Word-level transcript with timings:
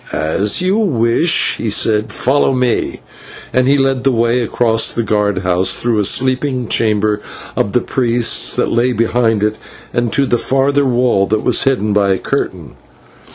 "As 0.11 0.63
you 0.63 0.79
wish," 0.79 1.57
he 1.57 1.69
said; 1.69 2.11
"follow 2.11 2.53
me." 2.53 3.01
And 3.53 3.67
he 3.67 3.77
led 3.77 4.03
the 4.03 4.11
way 4.11 4.39
across 4.41 4.91
the 4.91 5.03
guard 5.03 5.37
house, 5.45 5.75
through 5.77 5.99
a 5.99 6.03
sleeping 6.05 6.67
chamber 6.69 7.21
of 7.55 7.73
the 7.73 7.81
priests 7.81 8.55
that 8.55 8.71
lay 8.71 8.93
behind 8.93 9.43
it, 9.43 9.57
to 10.11 10.25
the 10.25 10.39
further 10.39 10.85
wall 10.85 11.27
that 11.27 11.43
was 11.43 11.65
hidden 11.65 11.93
by 11.93 12.13
a 12.13 12.17
curtain. 12.17 12.77